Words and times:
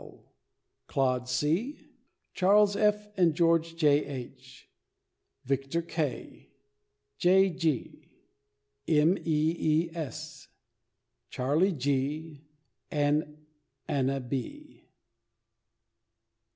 Coggswell, 0.01 0.23
Claude 0.87 1.29
C., 1.29 1.79
Charles 2.33 2.75
F. 2.75 3.07
and 3.17 3.35
George 3.35 3.75
J. 3.75 4.03
H., 4.03 4.67
Victor 5.45 5.83
K., 5.83 6.49
J. 7.19 7.51
G., 7.51 8.09
M. 8.87 9.15
E. 9.19 9.85
E. 9.85 9.91
S., 9.93 10.47
Charlie 11.29 11.73
G., 11.73 12.41
and 12.89 13.45
Anna 13.87 14.19
B. 14.19 14.85